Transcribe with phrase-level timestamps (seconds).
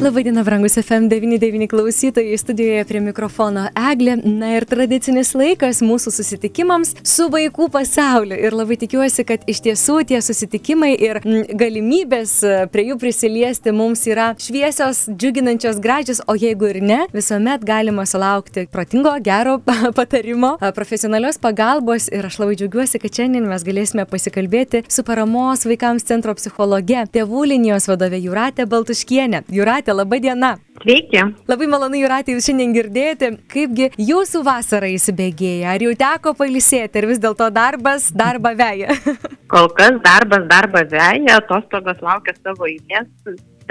[0.00, 4.16] Labadiena, brangus FM99 klausytojai, studijoje prie mikrofono Eglė.
[4.24, 8.34] Na ir tradicinis laikas mūsų susitikimams su vaikų pasauliu.
[8.34, 11.20] Ir labai tikiuosi, kad iš tiesų tie susitikimai ir
[11.58, 17.62] galimybės e, prie jų prisiliesti mums yra šviesios, džiuginančios, gražios, o jeigu ir ne, visuomet
[17.68, 19.58] galima sulaukti protingo, gero
[19.98, 22.08] patarimo, profesionalios pagalbos.
[22.10, 27.46] Ir aš labai džiaugiuosi, kad šiandien mes galėsime pasikalbėti su paramos vaikams centro psichologe, tėvų
[27.54, 29.44] linijos vadove Juratė Baltuškienė.
[29.52, 30.50] Juratė, Jūratė, laba diena.
[30.82, 31.22] Sveiki.
[31.50, 35.74] Labai malonu, Jūratė, jūs šiandien girdėti, kaipgi jūsų vasara įsibėgėja.
[35.74, 38.94] Ar jau teko palisėti, ar vis dėlto darbas darbą veja?
[39.52, 43.10] Kol kas darbas darbą veja, atostogos laukia savo eilės,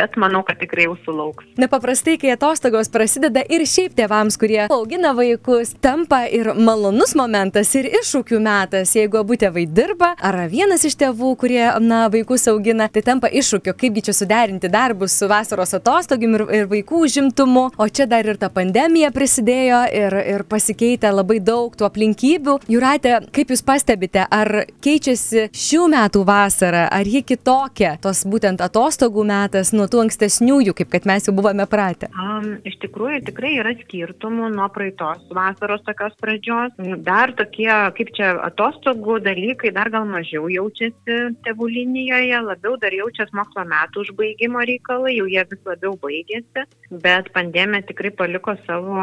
[0.02, 1.46] bet manau, kad tikrai jau sulauks.
[1.62, 7.90] Nepaprastai, kai atostogos prasideda ir šiaip tėvams, kurie augina vaikus, tampa ir malonus momentas, ir
[8.00, 13.04] iššūkių metas, jeigu abu tėvai dirba, ar vienas iš tėvų, kurie, na, vaikus augina, tai
[13.06, 18.08] tampa iššūkiu, kaipgi čia suderinti darbus su vasaros atostogim ir, ir vaikų užimtumu, o čia
[18.10, 22.58] dar ir ta pandemija prisidėjo ir, ir pasikeitė labai daug tų aplinkybių.
[22.72, 29.28] Juratė, kaip jūs pastebite, ar keičiasi šių metų vasara, ar ji kitokia, tos būtent atostogų
[29.28, 32.10] metas nuo tų ankstesniųjų, kaip kad mes jau buvome pratę?
[32.16, 36.76] Um, iš tikrųjų, tikrai yra skirtumų nuo praeitos vasaros tokios pradžios.
[37.06, 43.38] Dar tokie, kaip čia, atostogų dalykai dar gal mažiau jaučiasi tėvų linijoje, labiau dar jaučiasi
[43.38, 46.68] mokslo metų užbaigimo reikalai, jau jie vis labiau baigėsi,
[47.04, 49.00] bet pandemija tikrai paliko savo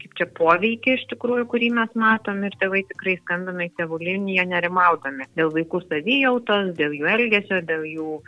[0.00, 4.46] kaip čia poveikį iš tikrųjų, kurį mes matom ir tėvai tikrai skambina į tėvų liniją
[4.50, 8.20] nerimaudami dėl vaikų savijautos, dėl jų elgesio, dėl jų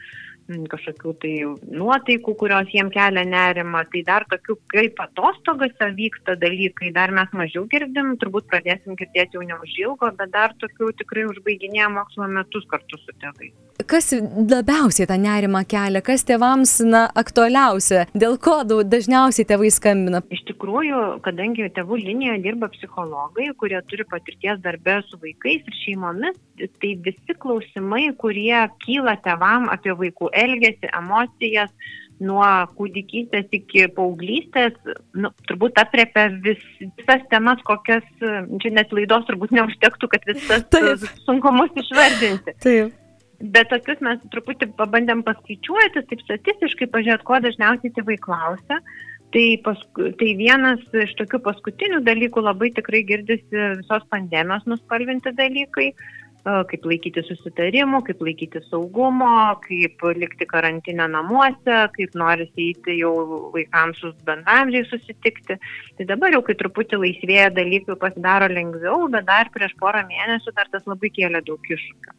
[0.72, 1.32] kažkokių tai
[1.72, 7.66] nuotaikų, kurios jiem kelia nerima, tai dar tokių kaip atostogose vyksta dalykai, dar mes mažiau
[7.70, 13.14] girdim, turbūt pradėsim girdėti jau neužilgo, bet dar tokių tikrai užbaiginėja mokslo metus kartu su
[13.22, 13.54] tėvais.
[13.88, 20.22] Kas labiausiai tą nerimą kelia, kas tėvams na, aktualiausia, dėl ko dažniausiai tėvai skambina?
[20.32, 26.38] Iš tikrųjų, kadangi tėvų linijoje dirba psichologai, kurie turi patirties darbę su vaikais ir šeimomis,
[26.82, 30.41] tai visi klausimai, kurie kyla tėvam apie vaikų elgesį,
[30.92, 31.72] emocijas,
[32.22, 32.46] nuo
[32.78, 34.76] kūdikystės iki paauglystės,
[35.18, 38.06] nu, turbūt apriepia vis, visas temas, kokias,
[38.62, 41.06] čia net laidos turbūt neužtektų, kad visas Taip.
[41.26, 42.56] sunkumus išvardinti.
[42.62, 42.98] Taip.
[43.42, 48.78] Bet tokius mes truputį pabandėm paskaičiuoti, taip statistiškai pažiūrėti, ko dažniausiai tėvai klausia.
[49.32, 55.88] Tai, pask, tai vienas iš tokių paskutinių dalykų labai tikrai girdisi visos pandemijos nuspalvinti dalykai
[56.42, 63.12] kaip laikyti susitarimų, kaip laikyti saugumo, kaip likti karantinę namuose, kaip norisi įti jau
[63.54, 65.58] vaikams su bendramžiai susitikti.
[65.98, 70.70] Tai dabar jau, kai truputį laisvėja dalykai, pasidaro lengviau, bet dar prieš porą mėnesių dar
[70.74, 72.18] tas labai kėlė daug iššūkių.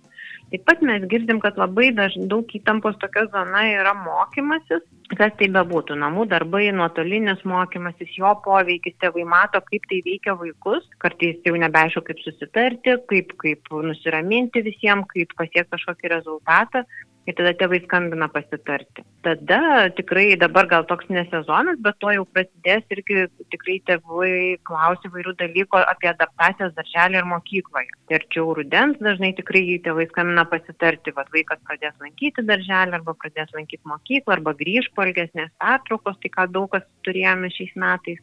[0.54, 4.84] Taip pat mes girdim, kad labai daug įtampos tokia zona yra mokymasis,
[5.18, 10.86] kas tai bebūtų, namų darbai, nuotolinis mokymasis, jo poveikis, tėvai mato, kaip tai veikia vaikus,
[11.02, 16.86] kartais jau nebeaišku, kaip susitarti, kaip, kaip nusiraminti visiems, kaip pasiekti kažkokį rezultatą
[17.28, 19.04] ir tada tėvai skambina pasitarti.
[19.24, 24.34] Tada tikrai dabar gal toks nesezonas, bet to jau prasidės irgi tikrai tėvai
[24.68, 27.94] klausia vairių dalykų apie adaptacijas darželį ir mokykloje.
[28.12, 33.54] Ir arčiau rudens dažnai tikrai tėvai skambina pasitarti, kad vaikas pradės lankyti darželį arba pradės
[33.56, 38.20] lankyti mokyklą arba grįž po ilgesnės pertraukos, tai ką daug kas turėjome šiais metais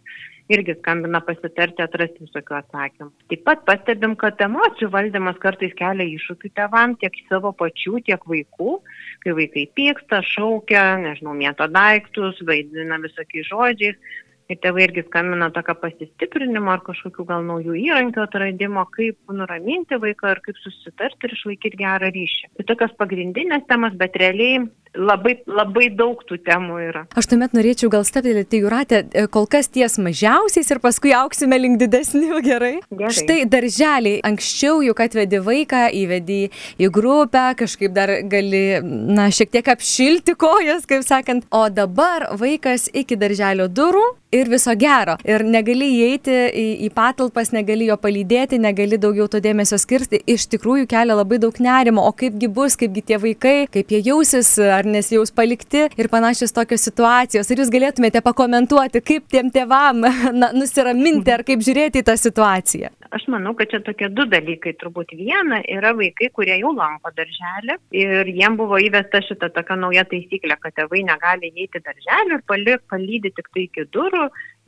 [0.50, 3.10] irgi skambina pasitarti, atrasti visokių atsakymų.
[3.32, 8.78] Taip pat pastebim, kad emocijų valdymas kartais kelia iššūkių tevam tiek savo pačių, tiek vaikų,
[9.24, 14.18] kai vaikai pyksta, šaukia, nežinau, mėto daiktus, vaidina visokiais žodžiais
[14.50, 20.34] ir tėvai irgi skambina tokio pasistiprinimo ar kažkokių gal naujų įrankių atradimo, kaip nuraminti vaiką
[20.34, 22.52] ir kaip susitarti ir išlaikyti gerą ryšį.
[22.58, 24.64] Tai tokios pagrindinės temas, bet realiai
[24.96, 27.04] labai, labai daug tų temų yra.
[27.18, 31.78] Aš tuomet norėčiau gal stebėti jūratę e, kol kas ties mažiausiais ir paskui auksime link
[31.80, 32.72] didesnių, gerai?
[32.90, 33.14] gerai.
[33.14, 36.40] Štai darželiai, anksčiau juk atvedi vaiką, įvedi
[36.80, 42.88] į grupę, kažkaip dar gali, na, šiek tiek apšilti kojas, kaip sakant, o dabar vaikas
[42.90, 45.16] iki darželio durų ir viso gero.
[45.26, 50.22] Ir negali įeiti į, į patalpas, negali jo palydėti, negali daugiau to dėmesio skirti.
[50.30, 54.54] Iš tikrųjų kelia labai daug nerimo, o kaipgi bus, kaipgi tie vaikai, kaip jie jausis,
[54.62, 57.50] ar nesijaus palikti ir panašios tokios situacijos.
[57.50, 60.06] Ar jūs galėtumėte pakomentuoti, kaip tiem tėvam
[60.40, 62.94] na, nusiraminti ar kaip žiūrėti į tą situaciją?
[63.10, 64.76] Aš manau, kad čia tokie du dalykai.
[64.78, 70.04] Turbūt viena yra vaikai, kurie jau lanko darželį ir jiem buvo įvesta šita tokia nauja
[70.06, 74.19] taisyklė, kad tėvai negali įeiti darželį ir palik, palydyti tik tai iki durų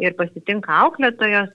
[0.02, 1.52] ir pasitinka auklėtojos.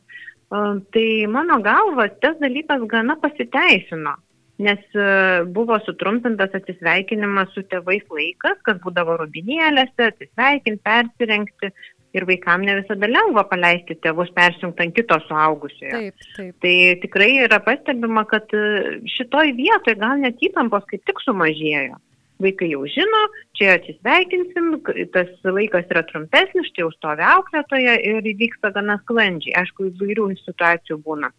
[0.48, 4.16] Tai mano galva, tas dalykas gana pasiteisino
[4.58, 11.70] nes e, buvo sutrumpintas atsisveikinimas su tėvais laikas, kas būdavo rubinėlėse, atsisveikinti, persirengti,
[12.18, 15.94] ir vaikam ne visada lengva paleisti tėvus persijungti ant kito suaugusiojo.
[15.94, 16.56] Taip, taip.
[16.64, 22.00] Tai tikrai yra pastebima, kad e, šitoj vietoje gal net įtampos kaip tik sumažėjo.
[22.44, 23.22] Vaikai jau žino,
[23.58, 24.70] čia atsisveikinsim,
[25.16, 29.56] tas laikas yra trumpesnis, štai jau stovi auklėtoje ir įvyksta gana sklandžiai.
[29.64, 31.32] Aišku, įvairių situacijų būna.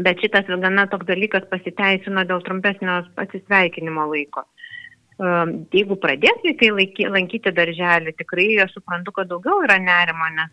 [0.00, 4.44] Bet šitas gana toks dalykas pasiteisino dėl trumpesnio atsisveikinimo laiko
[5.16, 10.50] jeigu pradės vaikai lankyti darželį, tikrai aš suprantu, kad daugiau yra nerimo, nes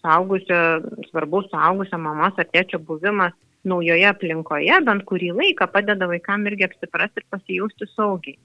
[0.00, 3.32] suaugusio, svarbus suaugusio mamos ar tėčio buvimas
[3.64, 8.38] naujoje aplinkoje bent kurį laiką padeda vaikam irgi apsiprasti ir pasijausti saugiai.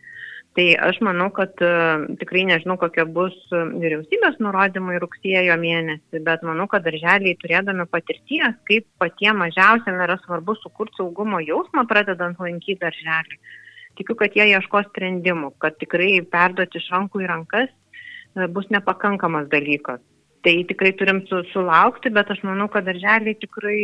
[0.60, 6.66] Tai aš manau, kad uh, tikrai nežinau, kokie bus vyriausybės nurodymai rugsėjo mėnesį, bet manau,
[6.68, 13.40] kad darželiai turėdami patirties, kaip patiem mažiausiam yra svarbu sukurti saugumo jausmą, pradedant lankyti darželį
[14.00, 19.50] tikiu, kad jie ieško sprendimų, kad tikrai perduoti iš rankų į rankas e, bus nepakankamas
[19.52, 20.02] dalykas.
[20.46, 23.80] Tai tikrai turim su, sulaukti, bet aš manau, kad darželiai tikrai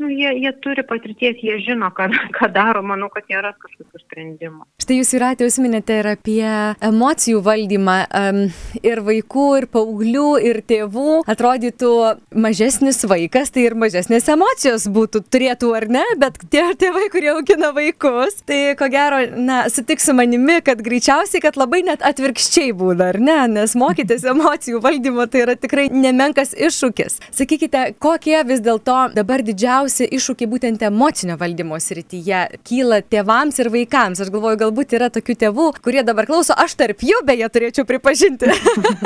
[0.00, 4.64] nu, jie, jie turi patirties, jie žino, ką, ką daro, manau, kad ras kažkokių sprendimų.
[4.80, 6.52] Štai jūs įratė užsiminėte ir apie
[6.88, 8.40] emocijų valdymą um,
[8.80, 11.20] ir vaikų, ir paauglių, ir tėvų.
[11.30, 11.92] Atrodytų
[12.32, 17.70] mažesnis vaikas, tai ir mažesnės emocijos būtų, turėtų ar ne, bet tie tėvai, kurie augina
[17.76, 23.12] vaikus, tai ko gero, na, sutiks su manimi, kad greičiausiai, kad labai net atvirkščiai būna,
[23.12, 27.20] ar ne, nes mokytis emocijų valdymo tai yra tikrai nemenkas iššūkis.
[27.36, 33.70] Sakykite, kokie vis dėlto dabar didžiausi didžiausi iššūkiai būtent emocinio valdymo srityje kyla tėvams ir
[33.70, 34.20] vaikams?
[34.22, 38.50] Aš galvoju, galbūt yra tokių tėvų, kurie dabar klauso, aš tarp jų beje turėčiau pripažinti,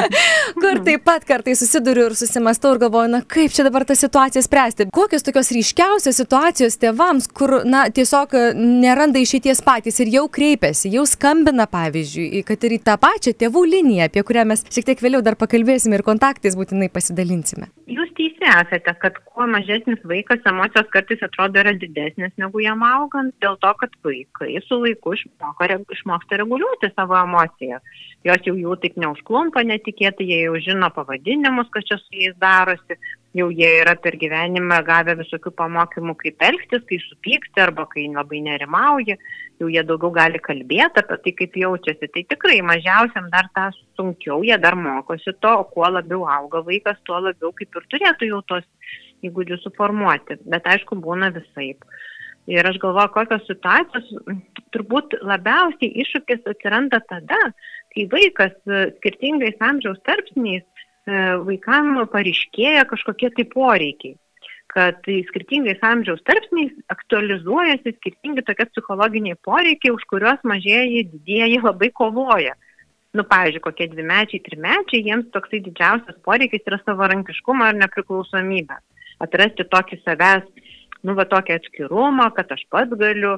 [0.62, 4.44] kur taip pat kartais susiduriu ir susimastau ir galvoju, na kaip čia dabar tą situaciją
[4.44, 4.88] spręsti.
[4.94, 11.06] Kokios tokios ryškiausios situacijos tėvams, kur, na, tiesiog neranda išeities patys ir jau kreipiasi, jau
[11.08, 15.24] skambina, pavyzdžiui, kad ir į tą pačią tėvų liniją, apie kurią mes šiek tiek vėliau
[15.24, 17.70] dar pakalbėsime ir kontaktais būtinai pasidalinsime.
[17.88, 18.03] Jūs
[18.44, 23.56] teisi esate, kad kuo mažesnis vaikas emocijos kartais atrodo yra didesnės negu jam augant, dėl
[23.60, 27.82] to, kad vaikai su laiku išmoko, išmoksta reguliuoti savo emocijas.
[28.24, 32.98] Jos jau jų taip neužklumpa netikėtai, jie jau žino pavadinimus, kas čia su jais darosi,
[33.34, 38.40] jau jie yra per gyvenimą gavę visokių pamokymų, kaip elgtis, kai supykti arba kai labai
[38.46, 39.16] nerimauja,
[39.60, 42.10] jau jie daugiau gali kalbėti apie tai, kaip jaučiasi.
[42.14, 47.00] Tai tikrai mažiausiam dar tą sunkiau, jie dar mokosi to, o kuo labiau auga vaikas,
[47.08, 48.66] tuo labiau kaip ir turėtų jau tos
[49.26, 51.82] įgūdžių suformuoti, bet aišku, būna visaip.
[52.50, 54.10] Ir aš galvoju, kokios situacijos
[54.74, 57.40] turbūt labiausiai iššūkis atsiranda tada,
[57.94, 58.52] kai vaikas
[58.98, 60.66] skirtingais amžiaus tarpsniais
[61.06, 64.16] vaikam pariškėja kažkokie tai poreikiai
[64.74, 71.92] kad tai skirtingais amžiaus tarpsniais aktualizuojasi skirtingi tokie psichologiniai poreikiai, už kuriuos mažieji didieji labai
[71.94, 72.56] kovoja.
[73.14, 78.80] Nu, pavyzdžiui, kokie dvimečiai, trimečiai, jiems toksai didžiausias poreikis yra savarankiškumo ir nepriklausomybė
[79.22, 80.48] atrasti tokį savęs,
[81.06, 83.36] nu, va tokį atskirumą, kad aš pats galiu,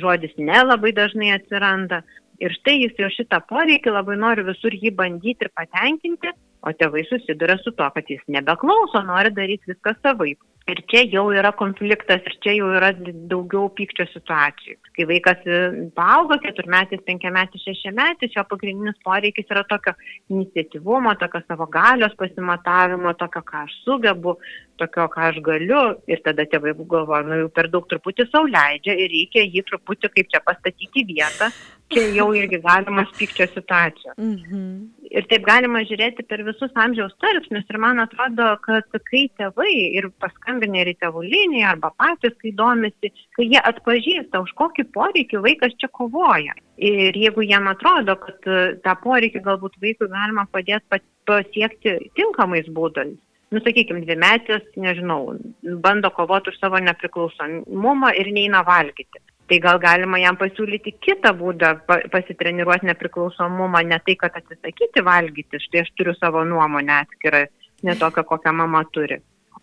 [0.00, 2.00] žodis nelabai dažnai atsiranda.
[2.40, 6.32] Ir štai jis jau šitą poreikį labai nori visur jį bandyti ir patenkinti,
[6.66, 10.40] o tėvai susiduria su to, kad jis nebeklauso, nori daryti viską savaip.
[10.68, 12.90] Ir čia jau yra konfliktas, ir čia jau yra
[13.30, 14.76] daugiau pykčio situacijų.
[14.94, 15.60] Kai vaikas e,
[15.96, 19.96] paauga, keturmetis, penkiametis, šešiametis, jo pagrindinis poreikis yra tokio
[20.30, 24.36] iniciatyvumo, tokio savo galios pasimatavimo, tokio, ką aš sugebu,
[24.78, 25.82] tokio, ką aš galiu.
[26.12, 30.30] Ir tada tėvai galvoja, nu jau per daug truputį sauliaidžia ir reikia jį truputį kaip
[30.36, 31.50] čia pastatyti vietą.
[31.90, 34.16] Čia jau irgi galimas pykčio situacija.
[34.18, 39.72] Mhm ir taip galima žiūrėti per visus amžiaus tarpsnius ir man atrodo, kad kai tėvai
[39.98, 44.86] ir paskambinė ir į tėvų liniją arba patys, kai domisi, kai jie atpažįsta, už kokį
[44.94, 46.54] poreikį vaikas čia kovoja.
[46.80, 53.18] Ir jeigu jiem atrodo, kad e, tą poreikį galbūt vaikui galima padėti pasiekti tinkamais būdais,
[53.50, 55.34] nu, sakykime, dvimetis, nežinau,
[55.84, 59.20] bando kovoti už savo nepriklausomumą ir neina valgyti
[59.50, 61.72] tai gal galima jam pasiūlyti kitą būdą
[62.12, 67.42] pasitreniruoti nepriklausomumą, ne tai, kad atsisakyti valgyti, štai aš turiu savo nuomonę atskirą,
[67.88, 69.18] ne tokią, kokią mama turi.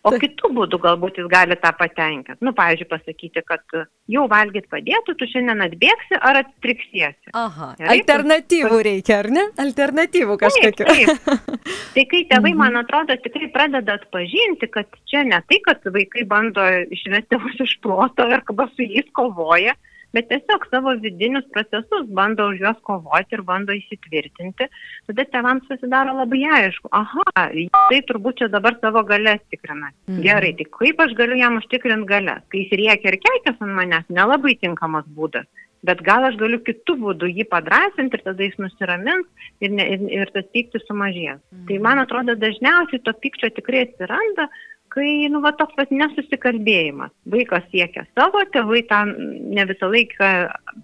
[0.07, 2.37] O kitų būdų galbūt jis gali tą patenkinti.
[2.45, 3.77] Nu, pavyzdžiui, pasakyti, kad
[4.11, 7.33] jau valgyt padėtų, tu šiandien atbėgsi ar atstriksiesi.
[7.37, 7.73] Aha.
[7.79, 9.45] Gerai, Alternatyvų reikia, ar ne?
[9.65, 10.87] Alternatyvų kažkokių.
[10.87, 11.57] Taip, taip.
[11.97, 12.61] Tai kai tėvai, mhm.
[12.61, 17.77] man atrodo, tikrai pradeda atpažinti, kad čia ne tai, kad vaikai bando išvesti tėvus iš
[17.83, 19.75] ploto ir arba su jais kovoja,
[20.17, 24.69] bet tiesiog savo vidinius procesus bando už juos kovoti ir bando įsitvirtinti,
[25.09, 27.45] tada tėvams pasidaro labai aišku, aha,
[27.91, 29.93] tai turbūt čia dabar savo galės tikrina.
[30.09, 30.23] Mhm.
[30.25, 34.09] Gerai, tai kaip aš galiu jam užtikrinti galės, kai jis riekia ir keikias ant manęs,
[34.09, 35.47] nelabai tinkamas būdas.
[35.85, 39.27] Bet gal aš galiu kitų būdų jį padrasinti ir tada jis nusiramins
[39.61, 41.37] ir, ne, ir, ir tas pyktis sumažės.
[41.53, 41.67] Mhm.
[41.69, 44.49] Tai man atrodo, dažniausiai to pykčio tikrai atsiranda,
[44.97, 47.13] kai, nu, va, toks pat nesusikalbėjimas.
[47.33, 49.13] Vaikas siekia savo, tėvai tam
[49.53, 50.31] ne visą laiką,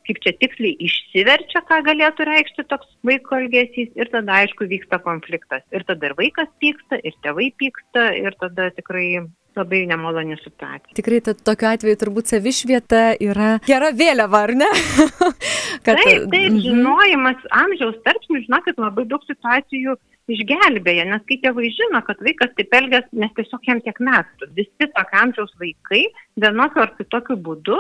[0.08, 5.66] kaip čia tiksliai, išsiverčia, ką galėtų reikšti toks vaiko elgesys ir tada, aišku, vyksta konfliktas.
[5.74, 10.96] Ir tada ir vaikas pyksta, ir tėvai pyksta, ir tada tikrai labai nemaloni situacija.
[10.98, 14.70] Tikrai tokiu atveju turbūt savišvieta yra gera vėliava, ar ne?
[15.86, 16.00] Kad...
[16.00, 16.62] Taip, taip, mhm.
[16.64, 19.98] žinojimas amžiaus tarpsnių, žinokit, labai daug situacijų
[20.32, 24.88] išgelbėja, nes kai tėvai žino, kad vaikas taip elgės, nes tiesiog jam tiek metų, visi
[24.96, 26.04] tokio amžiaus vaikai
[26.40, 27.80] vienokiu ar kitokiu būdu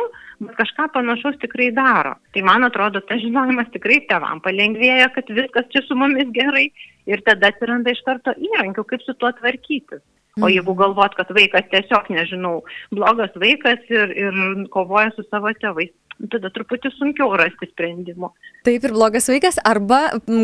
[0.59, 2.17] kažką panašaus tikrai daro.
[2.35, 6.67] Tai man atrodo, tas žinojimas tikrai tevam palengvėja, kad viskas čia su mumis gerai
[7.09, 10.03] ir tada atsiranda iš karto įrankių, kaip su tuo tvarkytis.
[10.41, 14.37] O jeigu galvot, kad vaikas tiesiog, nežinau, blogas vaikas ir, ir
[14.73, 15.91] kovoja su savo tėvais,
[16.31, 18.31] tada truputį sunkiau rasti sprendimų.
[18.63, 19.97] Taip ir blogas vaikas, arba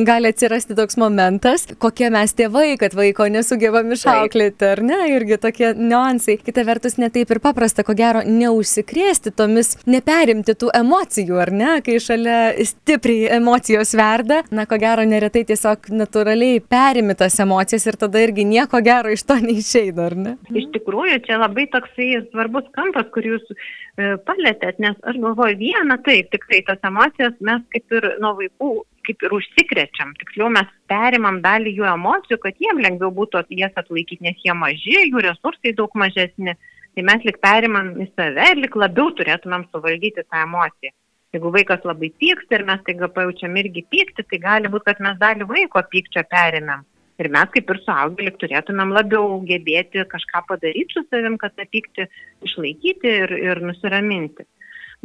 [0.07, 5.69] gali atsirasti toks momentas, kokie mes tėvai, kad vaiko nesugebam išauklėti, ar ne, irgi tokie
[5.77, 6.35] niuansai.
[6.43, 11.95] Kita vertus, netaip ir paprasta, ko gero, neužsikrėsti tomis, neperimti tų emocijų, ar ne, kai
[12.03, 18.25] šalia stipriai emocijos verda, na, ko gero, neretai tiesiog natūraliai perimi tas emocijas ir tada
[18.25, 20.35] irgi nieko gero iš to neišeina, ar ne?
[20.51, 25.97] Iš tikrųjų, čia labai toksai svarbus kampas, kurį jūs e, palėtėt, nes aš galvoju, viena,
[26.05, 28.71] taip, tikrai tas emocijas mes kaip ir nuo vaikų,
[29.07, 30.13] kaip ir užsikrečiam.
[30.21, 34.97] Tiksliau, mes perimam dalį jų emocijų, kad jiem lengviau būtų jas atlaikyti, nes jie maži,
[35.09, 36.57] jų resursai daug mažesni.
[36.97, 40.93] Tai mes lik perimam į save ir lik labiau turėtumėm suvaldyti tą emociją.
[41.35, 45.19] Jeigu vaikas labai pyksta ir mes taiga pajaučiam irgi pykti, tai gali būti, kad mes
[45.21, 46.81] dalį vaiko pykčio perimėm.
[47.19, 52.07] Ir mes kaip ir suaugėlik turėtumėm labiau gebėti kažką padaryti su savim, kad tą pyktį
[52.47, 54.47] išlaikyti ir, ir nusiraminti.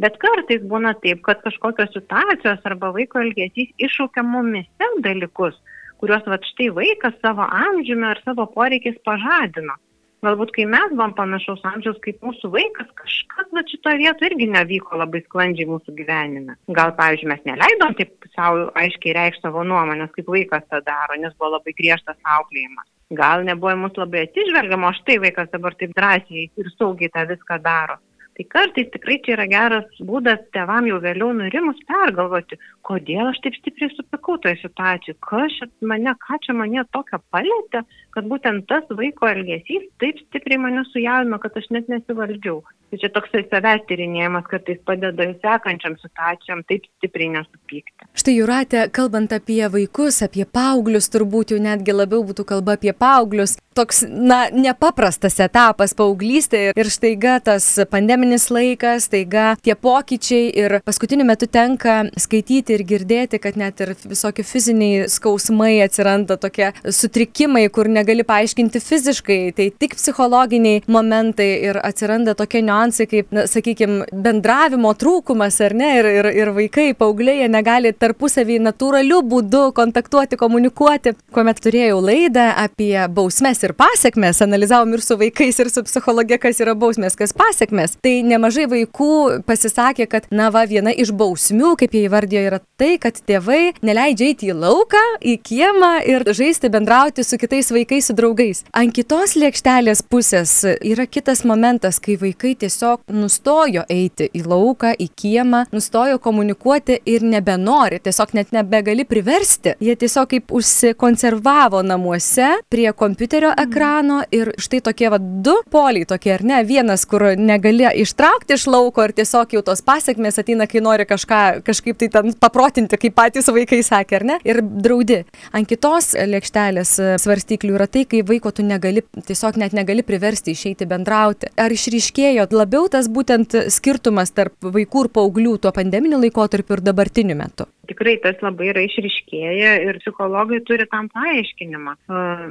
[0.03, 5.55] Bet kartais būna taip, kad kažkokios situacijos arba vaiko elgesys iššaukia mumise dalykus,
[6.01, 9.77] kuriuos va štai vaikas savo amžiumi ar savo poreikiais pažadino.
[10.25, 14.97] Galbūt kai mes buvom panašaus amžiaus kaip mūsų vaikas, kažkas va šitoje vietoje irgi nevyko
[14.97, 16.55] labai sklandžiai mūsų gyvenime.
[16.77, 21.35] Gal, pavyzdžiui, mes neleidom taip savo aiškiai reikšti savo nuomonės, kaip vaikas tą daro, nes
[21.37, 22.89] buvo labai griežtas auklėjimas.
[23.15, 27.61] Gal nebuvo mūsų labai atsižvelgiama, o štai vaikas dabar taip drąsiai ir saugiai tą viską
[27.61, 27.99] daro.
[28.35, 33.55] Tai kartais tikrai čia yra geras būdas tevam jau vėliau nurimus pergalvoti, kodėl aš taip
[33.55, 37.85] stipriai supikau toje situacijoje, kas čia mane, ką čia mane tokio palėtė,
[38.15, 42.61] kad būtent tas vaiko elgesys taip stipriai mane sujaudino, kad aš net nesivaldžiau.
[42.91, 48.07] Tai čia toksai savęs tyrinėjimas kartais padeda sekančiam situacijom taip stipriai nesupykti.
[48.15, 53.57] Štai Juratė, kalbant apie vaikus, apie paauglius, turbūt jau netgi labiau būtų kalba apie paauglius.
[53.75, 61.25] Toks, na, nepaprastas etapas paauglystė ir štaiga tas pandeminis laikas, staiga tie pokyčiai ir paskutiniu
[61.27, 67.91] metu tenka skaityti ir girdėti, kad net ir visokie fiziniai skausmai atsiranda tokie sutrikimai, kur
[68.05, 74.93] negali paaiškinti fiziškai, tai tik psichologiniai momentai ir atsiranda tokie niuansai kaip, na, sakykime, bendravimo
[74.93, 81.15] trūkumas, ar ne, ir, ir, ir vaikai, paaugliai, negali tarpusavį natūraliu būdu kontaktuoti, komunikuoti.
[81.33, 86.61] Kuomet turėjau laidą apie bausmes ir pasiekmes, analizavom ir su vaikais, ir su psichologė, kas
[86.61, 89.11] yra bausmės, kas pasiekmes, tai nemažai vaikų
[89.49, 94.29] pasisakė, kad, na, va, viena iš bausmių, kaip jie įvardėjo, yra tai, kad tėvai neleidžia
[94.29, 98.63] eiti į lauką, į kiemą ir žaisti, bendrauti su kitais vaikais, su draugais.
[98.75, 105.09] Ant kitos lėkštelės pusės yra kitas momentas, kai vaikai tiesiog nustojo eiti į lauką, į
[105.15, 109.75] kiemą, nustojo komunikuoti ir nebenori, tiesiog net nebegali priversti.
[109.83, 113.69] Jie tiesiog kaip užsikonservavo namuose prie kompiuterio mhm.
[113.69, 116.61] ekrano ir štai tokie va du poliai tokie, ar ne?
[116.65, 121.41] Vienas, kur negali ištraukti iš lauko ir tiesiog jau tos pasiekmes ateina, kai nori kažką
[121.65, 124.39] kažkaip tai ten paprotinti, kaip patys vaikai sakė, ar ne?
[124.47, 125.21] Ir draudi.
[125.55, 130.87] Ant kitos lėkštelės svarstyklių yra tai, kai vaiko tu negali, tiesiog net negali priversti išeiti
[130.89, 131.51] bendrauti.
[131.59, 137.37] Ar išryškėjo labiau tas būtent skirtumas tarp vaikų ir paauglių tuo pandeminiu laikotarpiu ir dabartiniu
[137.39, 137.67] metu?
[137.89, 141.97] Tikrai tas labai yra išriškėję ir psichologai turi tam paaiškinimą,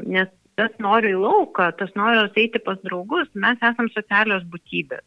[0.06, 5.02] nes tas nori į lauką, tas nori eiti pas draugus, mes esame socialios būtybės.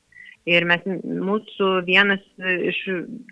[0.47, 2.77] Ir mes, mūsų vienas iš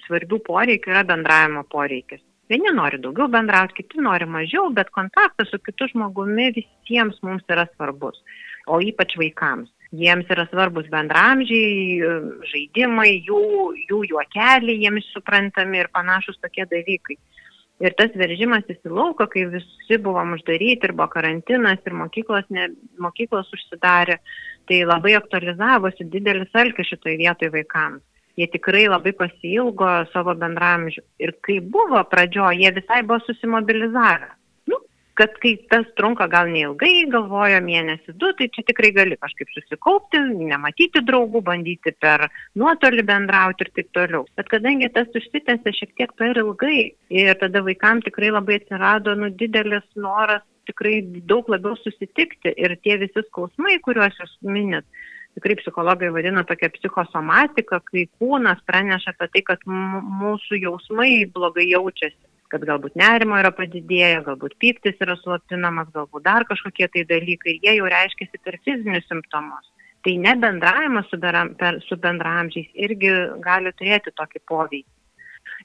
[0.08, 2.20] svarbių poreikių yra bendravimo poreikis.
[2.52, 7.66] Vieni nori daugiau bendrauti, kiti nori mažiau, bet kontaktas su kitu žmogumi visiems mums yra
[7.72, 8.22] svarbus,
[8.70, 9.72] o ypač vaikams.
[9.96, 12.10] Jiems yra svarbus bendramžiai,
[12.52, 13.42] žaidimai, jų,
[13.90, 17.18] jų juokeliai jiems suprantami ir panašus tokie dalykai.
[17.84, 22.70] Ir tas veržimasis į lauką, kai visi buvom uždaryti ir buvo karantinas ir mokyklos, ne,
[23.04, 24.22] mokyklos užsidarė,
[24.70, 28.04] tai labai aktualizavosi didelis alkis šitoj vietoj vaikams.
[28.36, 31.06] Jie tikrai labai pasilgo savo bendramžių.
[31.24, 34.34] Ir kai buvo pradžioje, jie visai buvo susimobilizavę
[35.16, 40.20] kad kai tas trunka gal neilgai, galvojo mėnesį du, tai čia tikrai gali kažkaip susikaupti,
[40.52, 42.28] nematyti draugų, bandyti per
[42.60, 44.26] nuotolį bendrauti ir taip toliau.
[44.36, 46.82] Bet kadangi tas užsitęsė šiek tiek per ilgai
[47.22, 51.00] ir tada vaikams tikrai labai atsirado nu, didelis noras tikrai
[51.30, 54.86] daug labiau susitikti ir tie visi skausmai, kuriuos jūs minit,
[55.36, 62.24] tikrai psichologai vadina tokia psichosomatika, kai kūnas praneša apie tai, kad mūsų jausmai blogai jaučiasi
[62.54, 67.74] kad galbūt nerimo yra padidėję, galbūt pyktis yra slopinamas, galbūt dar kažkokie tai dalykai jie
[67.80, 69.66] jau reiškia per fizinius simptomus.
[70.06, 71.18] Tai nebendravimas su,
[71.88, 73.12] su bendramžiais irgi
[73.44, 74.92] gali turėti tokį poveikį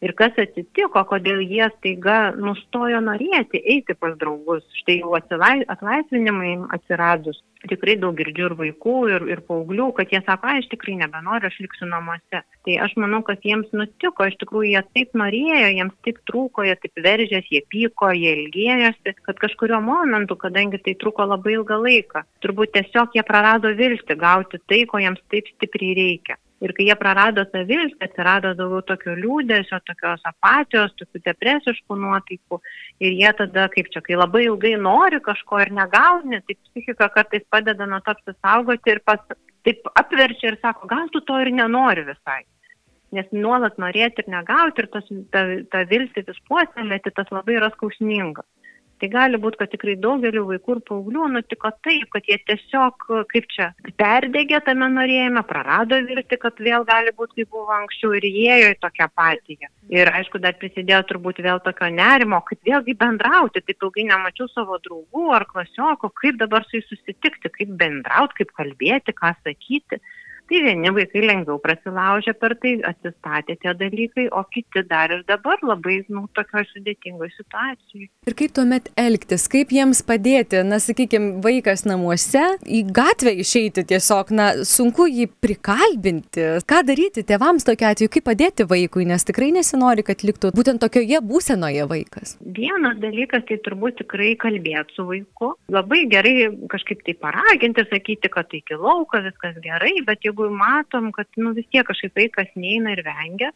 [0.05, 4.65] ir kas atsitiko, kodėl jie staiga nustojo norėti eiti pas draugus.
[4.81, 7.41] Štai jau atlaisvinimai atsiradus.
[7.69, 11.59] Tikrai daug girdžiu ir vaikų, ir, ir paauglių, kad jie sako, aš tikrai nebenoriu, aš
[11.61, 12.41] liksiu namuose.
[12.65, 16.79] Tai aš manau, kad jiems nutiko, iš tikrųjų jie taip norėjo, jiems taip trūko, jie
[16.81, 22.25] taip veržės, jie pyko, jie ilgėjosi, kad kažkurio momentu, kadangi tai truko labai ilgą laiką,
[22.41, 26.41] turbūt tiesiog jie prarado viltį gauti tai, ko jiems taip stipriai reikia.
[26.61, 32.59] Ir kai jie prarado tą viltį, atsirado daugiau tokio liūdėsio, tokios apatijos, tokių depresiškų nuotaikų.
[33.01, 37.47] Ir jie tada, kaip čia, kai labai ilgai nori kažko ir negauni, tai psichika kartais
[37.49, 39.25] padeda nuo to apsisaugoti ir pas,
[39.65, 42.43] taip apverčia ir sako, gal tu to ir nenori visai.
[43.17, 47.73] Nes nuolat norėti ir negauti ir tas, ta, ta viltis vis puoselėti, tas labai yra
[47.73, 48.45] skausminga.
[49.01, 53.47] Tai gali būti, kad tikrai daugeliu vaikų ir paauglių nutiko taip, kad jie tiesiog, kaip
[53.55, 58.75] čia, perdegė tame norėjime, prarado viltį, kad vėl gali būti, kaip buvo anksčiau ir įėjo
[58.75, 59.71] į tokią patiją.
[59.91, 64.77] Ir aišku, dar prisidėjo turbūt vėl tokio nerimo, kaip vėlgi bendrauti, taip ilgai nemačiau savo
[64.85, 70.03] draugų ar klasioko, kaip dabar su jais susitikti, kaip bendrauti, kaip kalbėti, ką sakyti
[70.51, 75.61] tai vieni vaikai lengviau prasilaužė per tai, atsistatė tie dalykai, o kiti dar ir dabar
[75.63, 78.09] labai, nu, tokioje sudėtingoje situacijoje.
[78.29, 84.33] Ir kaip tuomet elgtis, kaip jiems padėti, na, sakykime, vaikas namuose, į gatvę išeiti tiesiog,
[84.35, 86.47] na, sunku jį prikalbinti.
[86.69, 91.23] Ką daryti tėvams tokia atveju, kaip padėti vaikui, nes tikrai nesinori, kad liktų būtent tokioje
[91.25, 92.37] būsenoje vaikas.
[92.41, 95.55] Vienas dalykas, tai turbūt tikrai kalbėti su vaiku.
[95.73, 100.57] Labai gerai kažkaip tai paraginti, sakyti, kad tai iki lauko, viskas gerai, bet jeigu jeigu
[100.57, 103.53] matom, kad nu, vis tiek kažkaip vaikas neina ir vengia,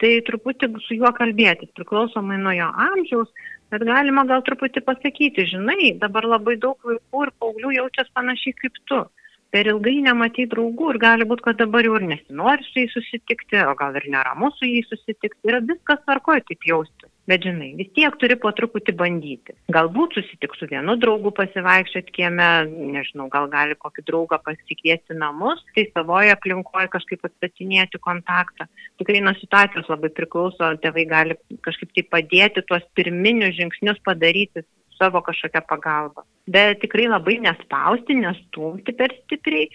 [0.00, 3.30] tai truputį su juo kalbėtis, priklausomai nuo jo amžiaus,
[3.72, 8.82] bet galima gal truputį pasakyti, žinai, dabar labai daug vaikų ir paauglių jaučiasi panašiai kaip
[8.90, 9.02] tu.
[9.54, 13.62] Per ilgai nematai draugų ir gali būti, kad dabar jau ir nesinori su jais susitikti,
[13.64, 15.38] o gal ir neramu su jais susitikti.
[15.48, 17.10] Yra viskas tvarkoja taip jaustis.
[17.26, 19.54] Bet žinai, vis tiek turi po truputį bandyti.
[19.74, 22.46] Galbūt susitik su vienu draugu pasivaikščioti kieme,
[22.94, 28.68] nežinau, gal gali kokį draugą pasikviesti namus, tai savoje aplinkoje kažkaip atstatinėti kontaktą.
[29.02, 34.62] Tikrai nuo situacijos labai priklauso, tėvai gali kažkaip tai padėti tuos pirminius žingsnius padaryti
[34.94, 36.22] savo kažkokią pagalbą.
[36.46, 39.66] Bet tikrai labai nespausti, nestumti per stipriai,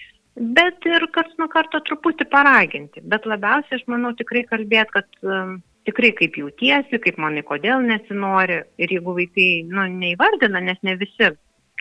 [0.55, 3.03] bet ir karts nuo karto truputį paraginti.
[3.03, 8.61] Bet labiausiai aš manau tikrai kalbėti, kad um, tikrai kaip jautiesi, kaip manai, kodėl nesinori.
[8.81, 11.31] Ir jeigu vaikai nu, neįvardina, nes ne visi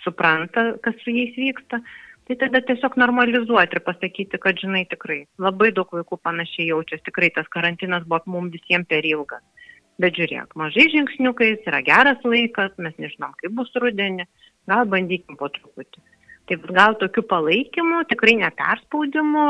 [0.05, 1.81] supranta, kas su jais vyksta,
[2.29, 7.33] tai tada tiesiog normalizuoti ir pasakyti, kad žinai tikrai labai daug vaikų panašiai jaučiasi, tikrai
[7.37, 9.43] tas karantinas buvo mums visiems per ilgas.
[10.01, 14.25] Bet žiūrėk, mažai žingsniukais yra geras laikas, mes nežinom, kaip bus rudenį,
[14.71, 16.01] gal bandykim po truputį.
[16.51, 19.45] Taip gal tokiu palaikymu, tikrai neperspaudimu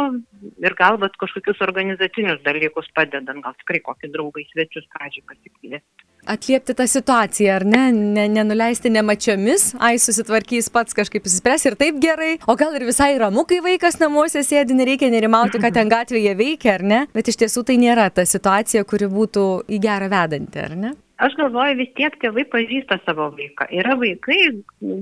[0.61, 5.81] ir gal vat, kažkokius organizacinius dalykus padedant, gal tikrai kokį draugą į svečius pradžiai pasikviesti.
[6.29, 7.81] Atliepti tą situaciją, ar ne?
[7.97, 13.15] ne nenuleisti nemačiomis, ai susitvarkys pats kažkaip įsispręs ir taip gerai, o gal ir visai
[13.23, 17.05] ramu, kai vaikas namuose sėdi, nereikia nerimauti, kad ten gatvėje veikia, ar ne?
[17.17, 20.93] Bet iš tiesų tai nėra ta situacija, kuri būtų į gerą vedanti, ar ne?
[21.21, 23.67] Aš galvoju, vis tiek tėvai pažįsta savo vaiką.
[23.77, 24.39] Yra vaikai,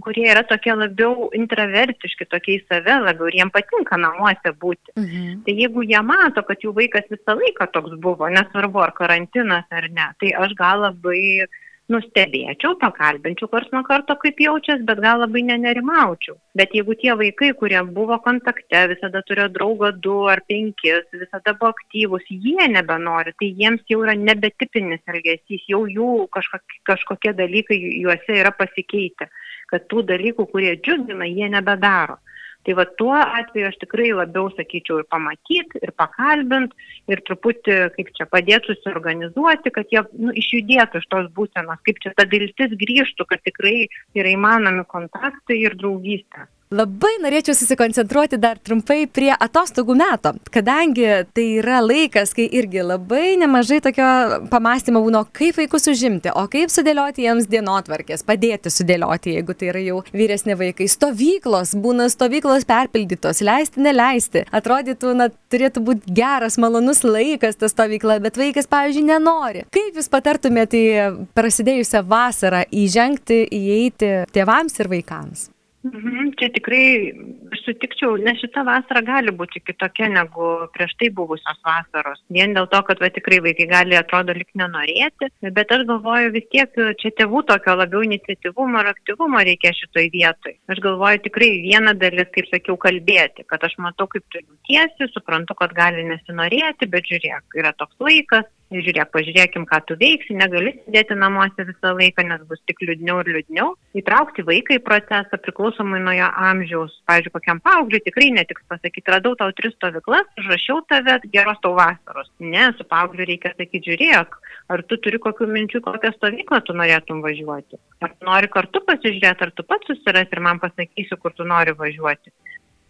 [0.02, 4.96] kurie yra tokie labiau intravertiški, tokie į save labiau ir jiems patinka namuose būti.
[4.98, 5.44] Mhm.
[5.46, 9.87] Tai jeigu jie mato, kad jų vaikas visą laiką toks buvo, nesvarbu ar karantinas ar
[9.94, 11.46] ne, tai aš gal labai
[11.92, 16.37] nustebėčiau, pakalbinčiau kars nuo karto, kaip jaučiasi, bet gal labai nenerimaučiau.
[16.59, 21.72] Bet jeigu tie vaikai, kurie buvo kontakte, visada turėjo draugą du ar penkis, visada buvo
[21.74, 28.40] aktyvus, jie nebenori, tai jiems jau yra nebetipinis elgesys, jau jų kažkokie, kažkokie dalykai juose
[28.42, 29.31] yra pasikeitę,
[29.72, 32.20] kad tų dalykų, kurie džiugina, jie nebedaro.
[32.66, 36.75] Tai va tuo atveju aš tikrai labiau sakyčiau ir pamatyti, ir pakalbint,
[37.09, 42.12] ir truputį, kaip čia padėti susiorganizuoti, kad jie nu, išjudėtų iš tos būsenos, kaip čia
[42.18, 43.87] ta viltis grįžtų, kad tikrai
[44.18, 46.49] yra įmanomi kontaktai ir draugystė.
[46.68, 53.38] Labai norėčiau susikoncentruoti dar trumpai prie atostogų meto, kadangi tai yra laikas, kai irgi labai
[53.40, 54.09] nemažai tokio
[54.52, 59.87] pamastymo būna, kaip vaikus užimti, o kaip sudėlioti jiems dienotvarkės, padėti sudėlioti, jeigu tai yra
[59.87, 60.92] jau vyresni vaikai.
[60.92, 64.44] Stovyklos, būna stovyklos perpildytos, leisti, neleisti.
[64.52, 69.64] Atrodytų, na, turėtų būti geras, malonus laikas ta stovykla, bet vaikas, pavyzdžiui, nenori.
[69.72, 70.85] Kaip jūs patartumėte
[71.33, 75.48] prasidėjusią vasarą įžengti, įeiti tėvams ir vaikams?
[75.87, 77.14] Mhm, čia tikrai
[77.62, 82.19] sutikčiau, nes šita vasara gali būti kitokia negu prieš tai buvusios vasaros.
[82.35, 86.49] Vien dėl to, kad va, tikrai vaikai gali atrodo lik nenorėti, bet aš galvoju vis
[86.51, 90.59] tiek čia tėvų tokio labiau iniciatyvumo ir aktyvumo reikia šitoj vietoj.
[90.75, 95.55] Aš galvoju tikrai viena dalis, kaip sakiau, kalbėti, kad aš matau, kaip tu jautiesi, suprantu,
[95.62, 101.16] kad gali nesinorėti, bet žiūrėk, yra toks laikas, žiūrėk, pažiūrėkim, ką tu veiksi, negali sėdėti
[101.18, 103.72] namuose visą laiką, nes bus tik liūdniau ir liūdniau.
[103.98, 106.96] Įtraukti vaiką į procesą priklausomai nuo jo amžiaus.
[107.09, 112.31] Pavyzdžiui, kokiam paaugliui tikrai netiks pasakyti, radau tau tris stovyklas, užrašiau tave, geros tau vasaros.
[112.44, 114.37] Ne, su paaugliu reikia sakyti, žiūrėk,
[114.74, 117.81] ar tu turi kokių minčių, kokią stovyklą tu norėtum važiuoti.
[118.04, 122.35] Ar nori kartu pasižiūrėti, ar tu pats susirasi ir man pasakysi, kur tu nori važiuoti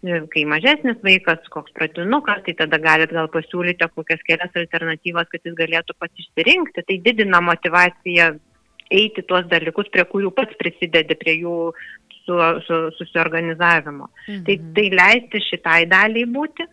[0.03, 5.57] kai mažesnis vaikas, koks pradinukas, tai tada galit gal pasiūlyti kokias kelias alternatyvas, kad jis
[5.57, 6.85] galėtų pats išsirinkti.
[6.87, 8.29] Tai didina motivaciją
[8.89, 11.57] eiti tuos dalykus, prie kurių pats prisidedi, prie jų
[12.23, 14.07] su, su, susiorganizavimo.
[14.27, 14.45] Mhm.
[14.47, 16.69] Tai, tai leisti šitai daliai būti.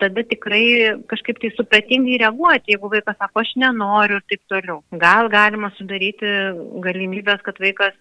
[0.00, 0.64] Tada tikrai
[1.06, 4.80] kažkaip tai supratingai reaguoti, jeigu vaikas sako, aš nenoriu ir taip toliau.
[4.98, 6.32] Gal galima sudaryti
[6.82, 7.94] galimybės, kad vaikas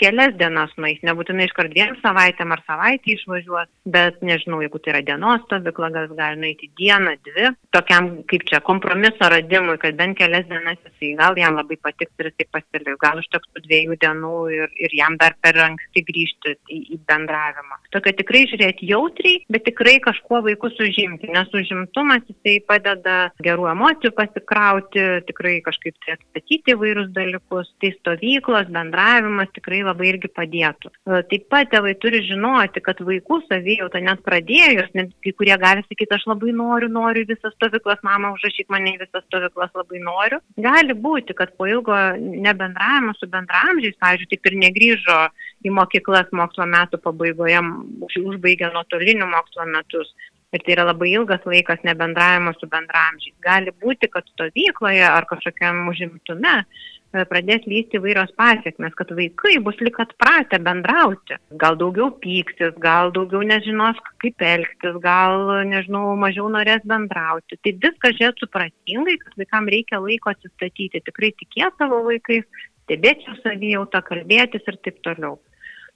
[0.00, 5.02] kelias dienas nueis, nebūtinai iškart dviem savaitėm ar savaitį išvažiuos, bet nežinau, jeigu tai yra
[5.06, 10.46] dienos stovykla, gal gali nueiti dieną, dvi, tokiam kaip čia kompromiso radimui, kad bent kelias
[10.50, 14.74] dienas jisai gal jam labai patiks ir jisai pasiliks, gal užteks tų dviejų dienų ir,
[14.86, 17.80] ir jam dar per anksti grįžti į, į bendravimą.
[17.94, 24.14] Tokio tikrai žiūrėti jautriai, bet tikrai kažkuo vaikus užimti, nes užimtumas jisai padeda gerų emocijų
[24.18, 30.90] pasikrauti, tikrai kažkaip tai atstatyti įvairius dalykus, tai stovyklos, bendravimas tikrai labai irgi padėtų.
[30.90, 35.84] E, taip pat tėvai turi žinoti, kad vaikų savijauta net pradėjus, net kai kurie gali
[35.86, 40.40] sakyti, aš labai noriu, noriu visas stovyklas, mama užrašyk mane į visas stovyklas, labai noriu.
[40.58, 45.18] Gali būti, kad po ilgo nebendravimo su bendramžiais, pavyzdžiui, taip ir negrįžo
[45.64, 47.60] į mokyklas mokslo metų pabaigoje,
[48.20, 50.10] užbaigė nuotolinių mokslo metus.
[50.54, 53.34] Ir tai yra labai ilgas laikas nebendravimo su bendramžiais.
[53.42, 56.60] Gali būti, kad stovykloje ar kažkokiam užimtume
[57.30, 61.38] pradės lysti įvairios pasiekmes, kad vaikai bus lik atpratę bendrauti.
[61.62, 67.60] Gal daugiau pyktis, gal daugiau nežinos, kaip elgtis, gal, nežinau, mažiau norės bendrauti.
[67.62, 72.44] Tai viską žiūrėt supratingai, kad vaikam reikia laiko atsistatyti, tikrai tikėti savo vaikais,
[72.84, 75.38] stebėti jų savijautą, kalbėtis ir taip toliau.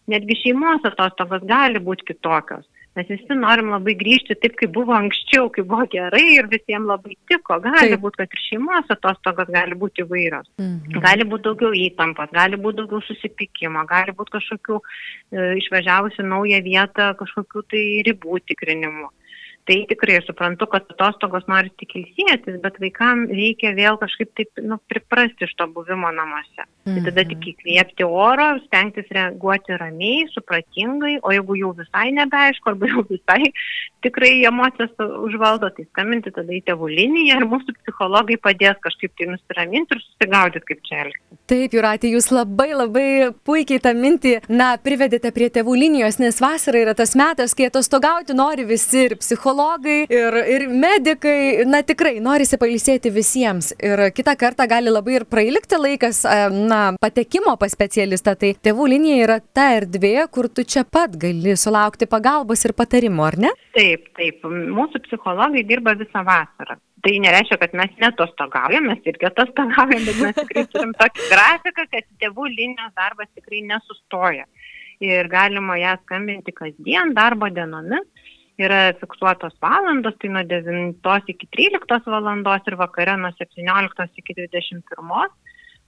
[0.09, 2.65] Netgi šeimos atostogos gali būti kitokios
[2.99, 7.15] Mes visi norim labai grįžti taip, kaip buvo anksčiau, kai buvo gerai ir visiems labai
[7.31, 7.61] tiko.
[7.63, 10.49] Gali būti, kad ir šeimos atostogos gali būti įvairios.
[10.59, 10.99] Mhm.
[11.05, 17.13] Gali būti daugiau įtampos, gali būti daugiau susipykimo, gali būti kažkokių e, išvažiavusių naują vietą,
[17.23, 19.13] kažkokių tai ribų tikrinimų
[19.69, 24.79] tai tikrai suprantu, kad atostogos nori tik ilsėtis, bet vaikam reikia vėl kažkaip taip nu,
[24.89, 26.65] priprasti iš to buvimo namuose.
[26.87, 26.95] Mhm.
[26.95, 32.89] Tai tada tik įkvėpti oro, stengtis reaguoti ramiai, supratingai, o jeigu jau visai nebeaišku, arba
[32.95, 33.53] jau visai
[34.07, 34.95] tikrai emocijas
[35.29, 40.05] užvaldo, tai skambinti tada į tėvų liniją ir mūsų psichologai padės kažkaip tai nusiraminti ir
[40.07, 41.38] susigaudyti, kaip čia elgtis.
[41.49, 46.83] Taip, Juratė, jūs labai labai puikiai tą mintį, na, privedėte prie tėvų linijos, nes vasara
[46.83, 52.59] yra tas metas, kai atostogauti nori visi ir psichologai ir, ir medikai, na tikrai, norisi
[52.61, 53.71] pailsėti visiems.
[53.81, 56.21] Ir kitą kartą gali labai ir prailgti laikas,
[56.53, 58.37] na, patekimo pas specialistą.
[58.37, 63.25] Tai tėvų linija yra ta erdvė, kur tu čia pat gali sulaukti pagalbos ir patarimo,
[63.25, 63.55] ar ne?
[63.73, 64.45] Taip, taip.
[64.45, 66.77] Mūsų psichologai dirba visą vasarą.
[67.05, 72.09] Tai nereiškia, kad mes netostogaujam, mes irgi atostogaujam, bet mes tikrai turim tokį grafiką, kad
[72.23, 74.49] tėvų linijos darbas tikrai nesustoja.
[75.05, 78.03] Ir galima ją skambinti kasdien darbo dienomis
[78.59, 85.29] yra fiksuotos valandos, tai nuo 9 iki 13 valandos ir vakare nuo 17 iki 21.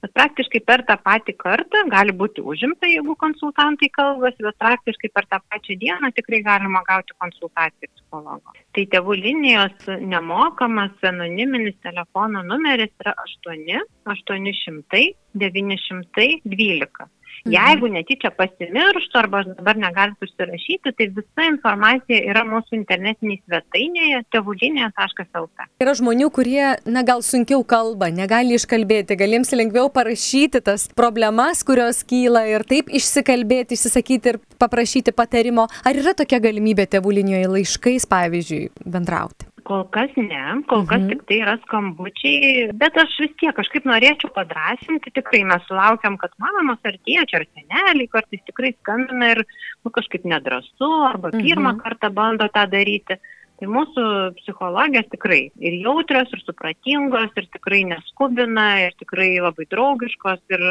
[0.02, 5.28] Bet praktiškai per tą patį kartą gali būti užimta, jeigu konsultantai kalbasi, bet praktiškai per
[5.30, 8.56] tą pačią dieną tikrai galima gauti konsultaciją psichologo.
[8.74, 13.80] Tai tėvų linijos nemokamas anoniminis telefono numeris yra 8
[14.16, 15.06] 800
[15.40, 17.10] 912.
[17.40, 17.54] Mhm.
[17.54, 25.68] Jeigu netyčia pasimirštų arba dabar negali susirašyti, tai visa informacija yra mūsų internetiniai svetainėje tėvulinė.lt.
[25.80, 31.64] Yra žmonių, kurie, na gal sunkiau kalba, negali iškalbėti, gal jiems lengviau parašyti tas problemas,
[31.64, 35.68] kurios kyla ir taip išsikalbėti, išsisakyti ir paprašyti patarimo.
[35.84, 39.48] Ar yra tokia galimybė tėvulinijoje laiškais, pavyzdžiui, bendrauti?
[39.70, 41.10] Kol kas ne, kol kas mhm.
[41.12, 46.34] tik tai yra skambučiai, bet aš vis tiek kažkaip norėčiau padrasinti, tikrai mes sulaukiam, kad
[46.42, 51.84] mamos ar tėčiai ar seneliai kartais tikrai skambina ir nu, kažkaip nedrasu arba pirmą mhm.
[51.84, 53.20] kartą bando tą daryti.
[53.60, 54.02] Tai mūsų
[54.38, 60.64] psichologijos tikrai ir jautrios, ir supratingos, ir tikrai neskubina, ir tikrai labai draugiškos, ir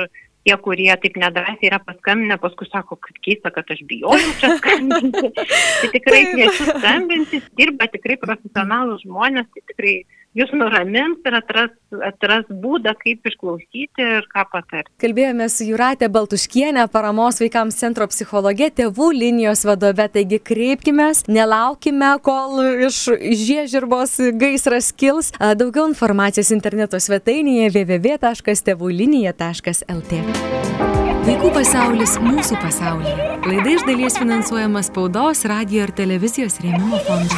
[0.50, 5.30] tie, kurie taip nedrąsiai yra paskambinę, paskui sako, kad keista, kad aš bijojau čia skambinti.
[5.36, 9.96] tai tikrai kviečiu skambinti, dirba tikrai profesionalų žmonės, tai tikrai
[10.38, 11.72] jūs nuramins ir atras,
[12.06, 14.92] atras būdą, kaip išklausyti ir ką patarti.
[15.02, 22.50] Kalbėjome su Juratė Baltuškienė, paramos vaikams centro psichologė, tėvų linijos vadove, taigi kreipkime, nelaukime, kol
[22.90, 22.98] iš
[23.44, 25.28] žiežirbos gaisras kils.
[25.40, 30.12] Daugiau informacijos interneto svetainėje www.tėvūlinija.lt.
[31.30, 33.16] Vaikų pasaulis mūsų pasaulyje.
[33.46, 37.38] Laida iš dalies finansuojama spaudos, radio ir televizijos rėmimo fondo.